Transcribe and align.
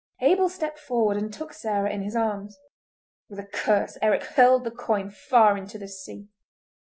Abel 0.21 0.49
stepped 0.49 0.79
forward 0.79 1.15
and 1.17 1.31
took 1.31 1.53
Sarah 1.53 1.93
in 1.93 2.01
his 2.01 2.15
arms. 2.15 2.57
With 3.29 3.37
a 3.37 3.45
curse 3.45 3.99
Eric 4.01 4.23
hurled 4.23 4.63
the 4.63 4.71
coin 4.71 5.11
far 5.11 5.55
into 5.55 5.77
the 5.77 5.87
sea. 5.87 6.27